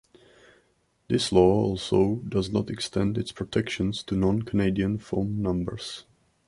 This 1.09 1.31
law 1.31 1.61
also 1.65 2.15
does 2.27 2.49
not 2.51 2.71
extend 2.71 3.19
its 3.19 3.31
protections 3.31 4.01
to 4.05 4.15
non-Canadian 4.15 4.97
phone 4.97 5.43
numbers. 5.43 6.05